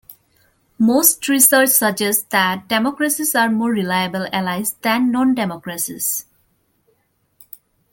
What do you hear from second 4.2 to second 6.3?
allies than non-democracies.